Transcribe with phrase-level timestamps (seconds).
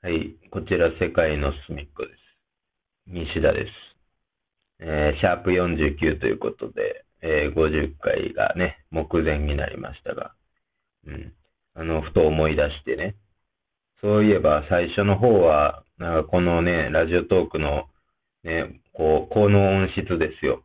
[0.00, 2.18] はい、こちら世界の隅っこです。
[3.08, 3.72] 西田です。
[4.80, 10.34] えーシャープ49ということで、えー50回がね、目前になりましたが、
[11.06, 11.34] うん。
[11.74, 13.16] あの、ふと思い出してね、
[14.00, 17.88] そういえば最初の方は、なんかこのね、ラジオトークの、
[18.44, 20.62] ね、こう、この音質ですよ。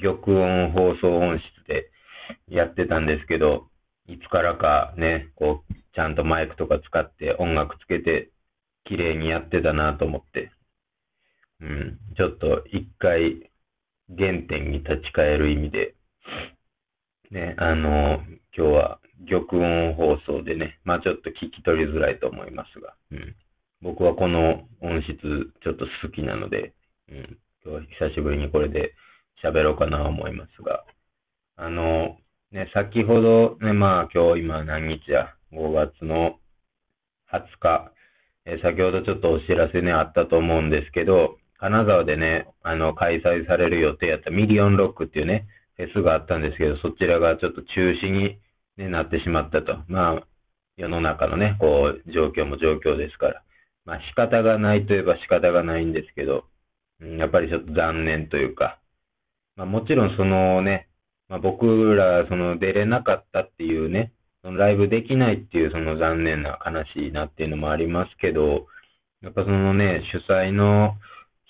[0.00, 1.90] 玉音放送音質で
[2.48, 3.68] やってたんですけど、
[4.06, 8.30] いつからかね、こう、ちゃんとマイクとか使って音楽つけて、
[8.86, 10.50] 綺麗にやってたなと思って、
[11.60, 13.50] うん、ちょっと一回
[14.08, 15.94] 原点に立ち返る意味で、
[17.30, 18.20] ね、あの、
[18.56, 23.34] 今日は玉音放送でね、まあちょっと聞き取りづらいと思いますが、うん、
[23.82, 25.16] 僕はこの音質
[25.62, 26.72] ちょっと好きなので、
[27.08, 28.94] うん、今日は久しぶりにこれで
[29.42, 30.84] 喋ろうかなと思いますが、
[31.56, 32.18] あの、
[32.52, 36.38] ね、先ほどね、まあ今日今何日や、5月の
[37.32, 37.92] 20日、
[38.46, 48.38] え先ほどちょっとお知らせね、あったと思うんですけど、金沢でね、あの、開催される予定やったミリオンロックっていうね、フェスがあったんですけど、そちらがちょっと中止に、
[48.76, 49.78] ね、なってしまったと。
[49.88, 50.26] まあ、
[50.76, 53.42] 世の中のね、こう、状況も状況ですから。
[53.86, 56.44] まあ仕方がないといえば仕方がないんですけど、
[57.00, 58.80] うんやっぱりちょっと残念というか、
[59.56, 60.88] まあもちろんそのね、
[61.28, 64.12] まあ僕らその出れなかったっていうね、
[64.46, 68.68] そのライブできないっていうその残念な悲しいなっていうのもありますけど、
[69.20, 70.94] やっぱそのね、主催の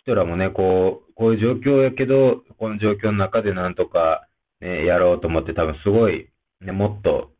[0.00, 4.27] 人らもね、こう、こういう状況やけど、この状況の中でなんとか
[4.62, 6.30] ね、やろうと思って多分すごい、
[6.62, 7.33] ね、もっと、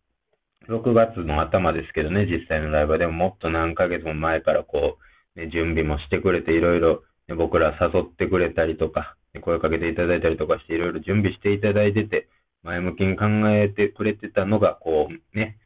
[0.69, 4.99] 6月の頭ですけどね、実際のライブでももっと何ヶ月も前からこ
[5.37, 12.29] う、ね、準備もしてくれていろいろ、ね、僕ら誘ってくれたりとか、声かけていただいたりとかしていろいろ準備していただいてて、
[12.67, 15.57] 前向きに考えてくれてたのが、こうね、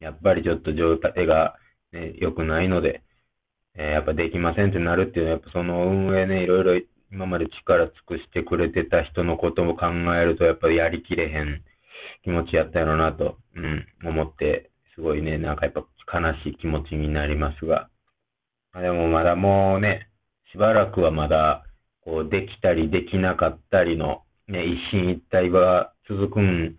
[0.00, 1.56] やっぱりちょっと状態が、
[1.92, 3.02] ね、良くないので、
[3.74, 9.86] えーやっぱできませんってなるっていうのは、やっぱその運営ね、いろいろ今まで力尽くしてくれてた人のことも考
[10.16, 11.62] えると、やっぱりやりきれへん
[12.24, 15.84] 気持ちやったやろうなと、うん、思って、すごいね、なんかやっぱ
[16.20, 17.88] 悲しい気持ちになりますが、
[18.72, 20.08] まあでもまだもうね、
[20.52, 21.64] しばらくはまだ、
[22.00, 26.76] こう、できたりできなかったりの、ね、一進一退は続くん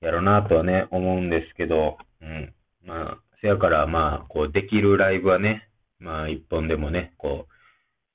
[0.00, 2.52] やろなとはね、思うんですけど、うん。
[2.84, 5.68] まあ、せやからまあ、こう、できるライブはね、
[6.00, 7.52] まあ、一本でもね、こう、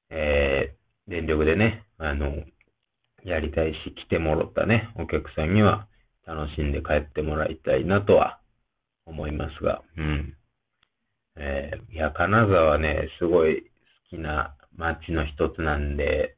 [0.10, 2.44] えー、全力でね、あの、
[3.24, 5.88] やりたいし、来てもらったね、お客さんには
[6.26, 8.40] 楽しんで帰ってもらいたいなとは
[9.06, 10.34] 思いますが、うん。
[11.38, 13.64] えー、いや、金沢ね、すごい
[14.12, 16.37] 好きな街の一つなんで、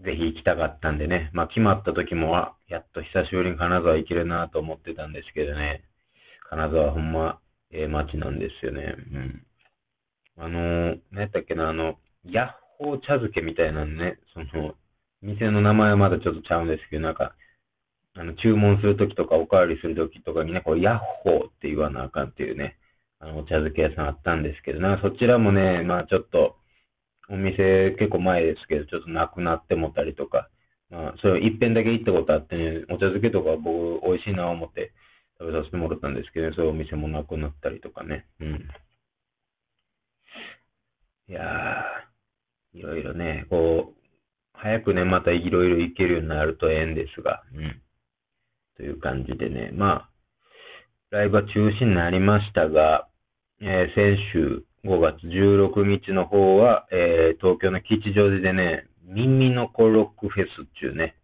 [0.00, 5.82] ぜひ行きたかったんでね、まあ決まった時も、あやっと久しぶりに金沢行けるなと思ってたんですけどね、
[6.50, 8.94] 金沢ほんま、ええ街なんですよね。
[9.12, 9.42] うん。
[10.38, 12.48] あのー、何やったっけな、あの、ヤッ
[12.78, 14.74] ホー茶漬けみたいなのね、その、
[15.20, 17.34] 店の名前はまだちょっとちゃうんですけど、なんか、
[18.14, 22.78] あの、注文するときとかおかわりするときとかにね、こう、ヤッホーって言わなあかんっていうね、
[23.20, 26.56] あの、お茶漬け屋さんあったんですけど、なんかそちらもね、まあちょっと、
[27.28, 30.48] お店結構前ですけど、ちょっとなくなってもたりとか、
[30.90, 34.92] まあ、それ一遍だけ行ったことあってね、お茶漬けとか僕美味しいなと思って
[35.38, 38.26] 食べさせてもらったんですけど、ねそういうお店もなくなったりとかね。
[38.40, 38.68] うん。
[41.28, 43.98] いやー、いろいろね、こう、
[44.54, 47.82] 早くね、またいろいろ行けるようになるとええんですが、うん。
[48.76, 50.10] という感じでね、まあ、
[51.10, 53.08] ライブは中止になりましたが、
[53.60, 61.16] えー先週5月16日の方は、えー東京の吉祥寺でね、耳の子ロックフェスっていうね、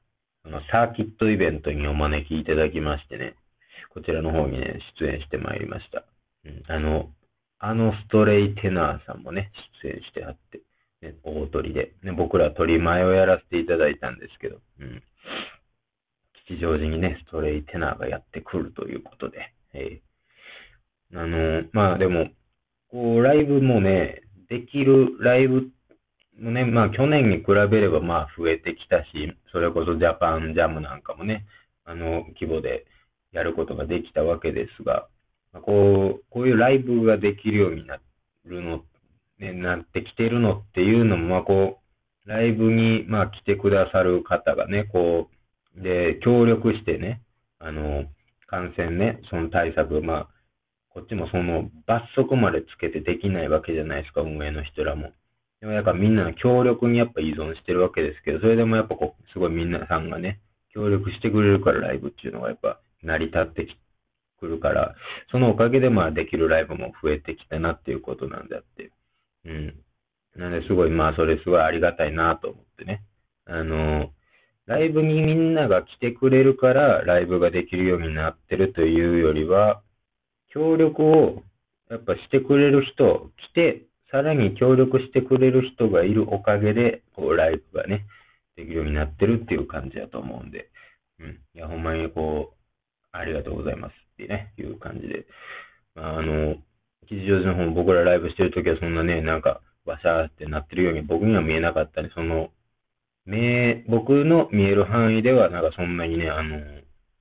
[0.42, 3.34] そのサーキットイベントにお招きいただきましてね、
[3.92, 6.04] こちらの方にね、出演してまいりました。
[6.44, 7.10] うん、あの、
[7.58, 9.50] あのストレイテナーさんもね、
[9.82, 10.60] 出演してはって、
[11.02, 15.02] ね、大鳥で、ね、僕ら鳥前をやらせていただいたんですけど、うん。
[16.46, 20.14] 吉祥寺にね、ストレイテナーがやってくるということで、えー
[21.16, 22.28] あの、まあでも、
[22.94, 25.72] こう、ライブもね、できるライブ
[26.40, 31.44] もね、まあ去年に比べればまあ増えてきたし、それこそジャパンジャムなんかもね、
[31.84, 32.84] あの規模で
[33.32, 35.08] やることができたわけですが、
[35.52, 37.98] まあこう、こういうライブができるようにな
[38.44, 38.84] るの、
[39.40, 41.80] ね、なってきてるのっていうのも、まあこ
[42.26, 45.28] う、ライブにまあ来てくださる方がね、こ
[45.76, 47.22] う、で、協力してね、
[47.58, 48.04] あの、
[48.46, 50.33] 感染ね、その対策、まあ、
[50.94, 55.10] こっちもその罰則までつけてできないわけじゃないですか、運営の人らも。
[55.60, 60.40] でもやっぱみんなの協力にやっぱ依存してるわけですけど、それでもやっぱこう、すごいみんなさんがね、
[60.72, 63.66] 協力してくれるからライブっていうのがやっぱ成り立って
[64.38, 64.94] くるから、
[65.32, 68.92] そのおかげでまあできるライブも増えてきたなっていうことなんであって。
[69.46, 69.74] うん。
[70.36, 73.02] なんで、すごい、まあ、それすごいありがたいなと思ってね。
[73.46, 74.10] あの、
[74.66, 79.82] ライブにみんなが来てくれるから、ライブができるようになってるというよりは、
[80.54, 81.42] 協力を
[81.90, 88.06] やっぱしてくれる人、来て、さらに協力してくれる人がいるおかげで、こう、ライブがね、
[88.56, 90.70] できるようになってるっていう感じだと思うんで、
[91.18, 91.40] うん。
[91.54, 92.56] いや、ほんまにこう、
[93.10, 95.26] ありがとうございますってね、いう感じで。
[95.96, 96.54] まあ、あの、
[97.08, 102.50] 吉祥寺の方僕らライブしてるときはそんなね、なんか、バシャーってなってるように僕には見えなかったり、その、
[103.26, 106.60] 目、僕の見える範囲ではなんかそんなにね、あの、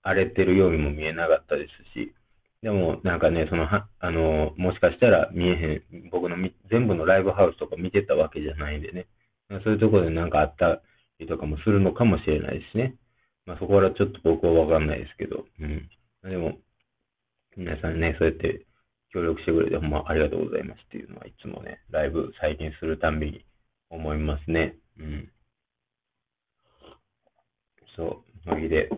[0.03, 2.13] 荒れてるようにも見えなかったですし、
[2.63, 6.37] でもなんかね、そのは、あの、もしかしたら見えへん、僕の
[6.71, 9.05] 全部のライブハウスとか見てたわけじゃないんでね、
[9.49, 10.81] そういうところでなんかあった
[11.19, 12.95] りとかもするのかもしれないですね。
[13.45, 15.89] まあそこはちょっと僕はわかんないですけど、うん。
[16.23, 16.57] でも、
[17.57, 18.65] 皆さんね、そうやって
[19.11, 23.45] 協力してくれて、ほんまありがとうございますっていうのはいつもね、ライブ最近するたんびに
[23.89, 24.77] 思いますね。
[24.97, 25.29] うん。
[27.97, 28.89] そう、それで、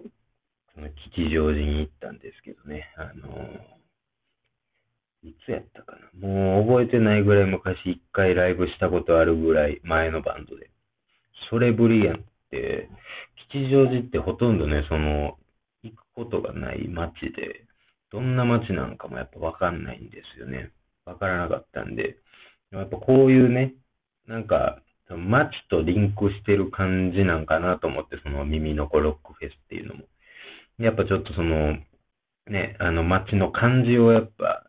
[0.76, 6.28] その吉祥寺に行ったんですけどね、あのー、いつやったかな。
[6.28, 10.70] もう覚えてないぐらい昔一回ライブしたことあるぐらい前のバンドで。
[11.50, 12.20] それぶりやんっ
[12.52, 12.90] て、
[13.52, 15.38] 吉祥寺ってほとんどね、その、
[15.84, 17.66] 行くことがない街で、
[18.12, 20.72] どんな街なんかもやっぱわかんないんですよね。
[21.06, 22.18] わからなかったんで、
[22.72, 23.74] やっぱこういうね、
[24.28, 30.04] なんか、街とリンクしてる感じなんかなと思って、その耳の子ロックフェスっていうのも。
[30.78, 31.78] やっぱちょっとその、
[32.48, 34.64] ね、あの街の感じをやっぱ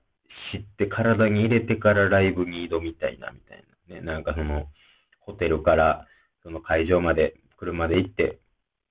[0.52, 3.96] 知って体に入れてからライブに挑みたいなみたいな。
[3.96, 4.66] ね、なんかその、
[5.20, 6.06] ホテルから
[6.42, 8.38] その会場まで車で行って、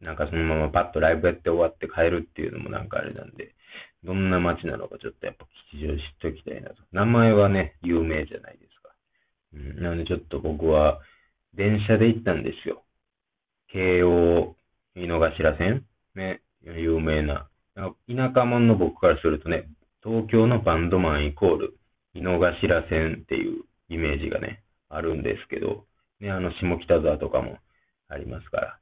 [0.01, 3.55] なんかそのままパッとライブやって終わって帰るっていうのもなんかあれなんで、
[4.03, 6.75] どんな街なのかちょっとやっぱ吉祥知っときたいなと。
[6.91, 8.93] 名前はね、有名じゃないですか。
[9.53, 10.99] うん、なのでちょっと僕は
[11.53, 12.83] 電車で行ったんですよ。
[13.71, 14.55] 京王
[14.95, 15.85] 井の頭線
[16.15, 17.47] ね、有名な。
[17.75, 19.67] 田舎者の僕からするとね、
[20.03, 21.77] 東京のバンドマンイコール
[22.13, 25.85] 井の頭線っていうイメージがね、あるんですけど、
[26.19, 27.57] ね、あの下北沢とかも
[28.07, 28.79] ありますから。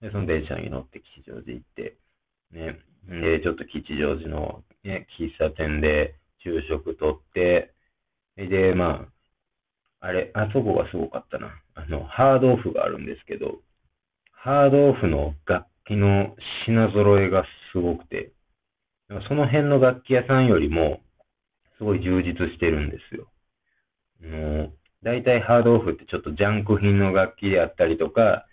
[0.00, 1.96] で、その電車に乗って吉祥寺行って、
[2.52, 2.78] ね、
[3.08, 7.72] で、ちょっと吉祥寺の、ね、喫茶店で昼食とって、
[8.36, 9.06] で、ま
[10.00, 11.60] あ、あれ、あそこがすごかったな。
[11.74, 13.60] あの、ハードオフがあるんですけど、
[14.32, 16.34] ハードオフの楽の
[16.66, 18.32] 品揃えがすごくて、
[19.28, 21.00] その辺の楽器屋さんよりも、
[21.78, 23.26] すごい充実してるんですよ。
[24.22, 24.72] もう、
[25.02, 28.46] 大体ハードオフってちょっとジャンク品の楽器であったりとか、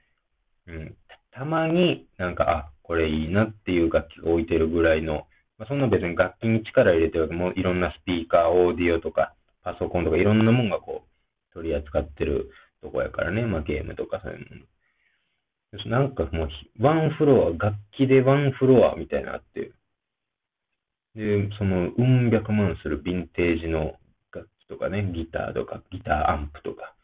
[0.65, 0.95] うん、
[1.31, 9.33] たまになんか、あ、これいいなっていう楽器が置いてるぐらいの、まあ、そんな別に楽器に力入れてるわけもいろんなスピーカー、オーディオとか、
[9.63, 12.49] パソコンとかいろんなもんがこう、取り扱ってる
[12.81, 14.45] とこやからね、まあゲームとかそういうの。
[15.85, 16.49] なんかもう、
[16.79, 19.71] ワンフロア、楽器でワンフロアみたいなあって、
[21.15, 23.97] で、その、うん百万するヴィンテージの
[24.31, 26.95] 楽器とかね、ギターとか、ギターアンプとか、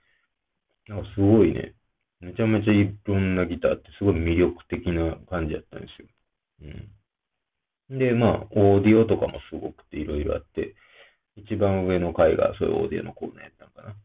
[0.87, 1.75] なんかすごいね、
[2.19, 6.07] めちゃめちゃいろんなギターってすごい魅力的な感じやったんですよ。
[7.89, 7.99] うん。
[7.99, 10.75] で、まあ、オーディオとかもすごくていろいろあって、
[11.35, 13.95] 一番上の階がそういうオーディオのコーナーやったのか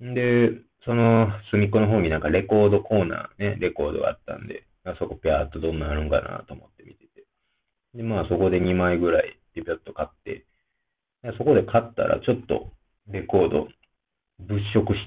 [0.00, 0.14] な。
[0.14, 0.50] で、
[0.84, 7.24] その隅っこの方になんかレコードコーナーね、レコードがあったんで、あそこぴゃーっとどんなあるんかなと思って見てて。
[7.94, 10.44] で、まあそこで2枚ぐらいピピャッと買って、
[11.38, 12.72] そこで買ったらちょっと
[13.06, 13.68] レコード
[14.40, 14.98] 物色し、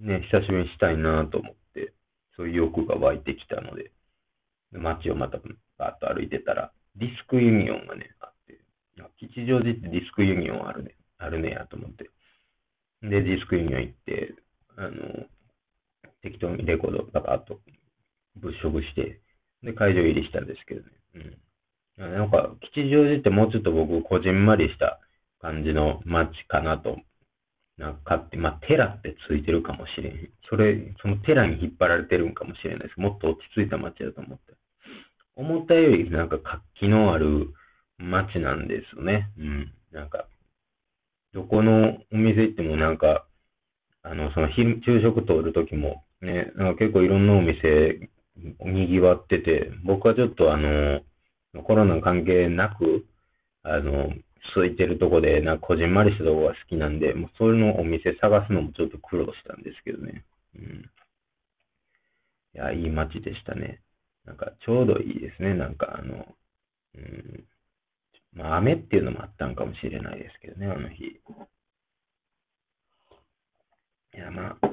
[0.00, 1.92] ね、久しぶりにしたいなと思って、
[2.36, 3.92] そういう欲が湧いてきたので、
[4.72, 5.38] 街をまた
[5.78, 8.58] バーッと歩いてたら、ディスクユニオンがね、あって、
[9.18, 12.10] 吉祥寺ってディスクユニオンあるね、あるねやと思って。
[13.02, 14.29] で、ディスクユニオン行って、
[14.80, 15.26] あの、
[16.22, 17.60] 適当にレコードバカッと
[18.36, 19.20] 物色して、
[19.62, 20.86] で、会場入りしたんですけどね。
[21.98, 22.12] うん。
[22.12, 25.00] なんか、吉祥寺ってもうちょっと僕、こじんまりした
[25.40, 26.98] 感じの街かなと
[27.80, 30.30] なんかって、まあ、寺ってついてるかもしれん。
[30.50, 33.00] それ、その寺に引っ張られてるんかもしれないです。
[33.00, 34.52] もっと落ち着いた街だと思って。
[35.34, 37.54] 思ったよりなんか活気のある
[37.96, 39.30] 街なんですよね。
[39.38, 39.72] うん。
[39.92, 40.26] なんか、
[41.32, 43.24] どこのお店行ってもなんか、
[44.02, 48.10] あの、その昼、昼食通るときも、ね、なんか結構いろんなお店、
[48.60, 51.00] 賑わってて、僕はちょっとあの、
[51.64, 53.06] コロナ関係なく、
[53.62, 54.10] あの、
[54.54, 60.24] 空いてるとこで、なんかこじんまりしたとこが好きなんで、もうそういうのお店探すのもちょっと苦労したんですけどね。
[60.56, 60.90] うん。
[62.54, 63.80] いや、いい街でしたね。
[64.24, 65.54] なんかちょうどいいですね。
[65.54, 66.26] なんかあの、
[66.96, 67.48] うん。
[68.34, 71.20] まあ雨っていうのもあったんかもしれないですけどね、あの日。
[74.14, 74.70] いや、まあ、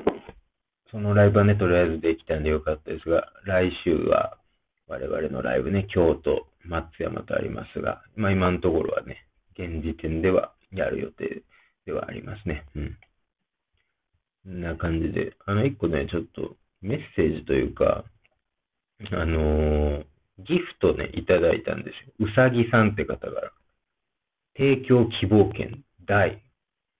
[0.91, 4.38] そのライブはね、とりあえずできたんでよかったですが、来週は
[4.88, 11.44] 我々のライブね、京都、松山とありますが、まあ今のところはね、現時点ではやる予定
[11.86, 12.65] ではありますね。
[12.75, 12.98] うん。
[14.44, 18.06] こんな感じで、あの、一個ね、ちょっとメッセージというか、
[19.12, 20.06] あのー、
[20.39, 22.27] ギフトね、いただいたんですよ。
[22.27, 23.51] うさぎさんって方から、
[24.56, 26.41] 提供希望券大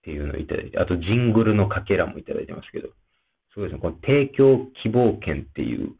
[0.08, 2.88] っていうのをいただいて、あとジングルのかけらもいただいてますけど、
[3.54, 5.96] そうですね、この提供希望券っていう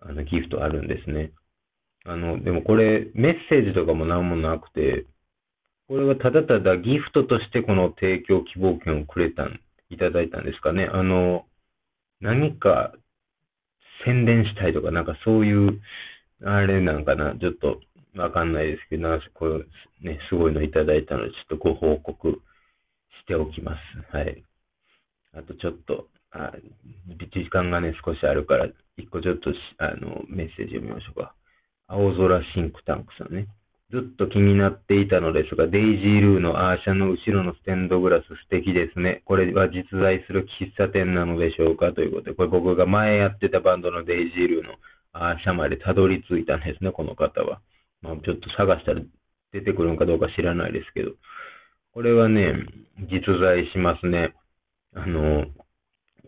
[0.00, 1.32] あのギフトあるんですね。
[2.04, 5.06] あの、でもこれメッセージとかも何もなくて、
[5.88, 9.58] これはただただギフトとしてこの提供希望券をくれたん、
[9.90, 10.88] いただいたんですかね。
[10.92, 11.44] あの、
[12.20, 12.94] 何か
[14.04, 15.80] 宣伝したいとか、なんかそういう、
[16.44, 17.80] あれなんかな、ちょっと
[18.14, 19.66] わかんないですけど、なんかこう、
[20.06, 22.40] ね、すごいのいただいたので、ちょっとご報告
[23.24, 24.16] しておきます。
[24.16, 24.44] はい。
[25.32, 26.52] あとちょっと、あ
[27.32, 31.34] 時間がね、少しあるから、一個ちょっとあのメッセージ読みましょうか。
[31.88, 33.48] 青空シンクタンクさんね。
[33.90, 39.22] ずっと気になっていたのですが、デイジールーのアーシャの後ろのステンドグラス素敵ですね。
[39.24, 41.92] これは実在する喫茶店なのでしょうか？
[41.92, 44.74] ということで、これ僕が前やってたバンドのデイジールーの
[45.12, 47.60] アーシャまでたどり着いたんですね、この方は。
[48.02, 49.00] まあ、ちょっと探したら
[49.52, 51.12] 出てくるのかどうか知らないですけど。
[51.94, 52.54] これはね、
[52.98, 54.34] 実在しますね。
[54.94, 55.46] あの、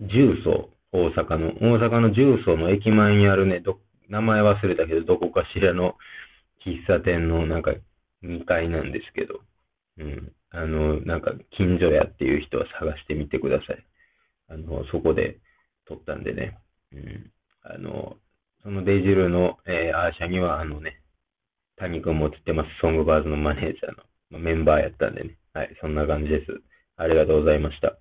[0.00, 5.96] 重曹、大阪の、大阪の重曹の駅前にあるね、ど、名前忘れたけど、どこかしらの
[6.64, 7.72] 喫茶店のなんか
[8.22, 9.40] 2階なんですけど、
[9.98, 10.32] うん。
[10.50, 13.84] あの、なんか近所やっていう人は探してみてください。
[14.48, 15.40] あの、そこで
[15.88, 16.58] 撮ったんでね。
[16.92, 17.32] うん。
[17.62, 18.16] あの、
[18.62, 21.00] そのデジルの、えー、アーシャには、あのね、
[21.76, 22.68] 谷君も映ってます。
[22.80, 25.36] ソングバーズのマネージャーの、まあ、メンバーやったんでね。
[25.56, 26.52] はい、そんな感じです。
[26.98, 27.94] ありがとうございました。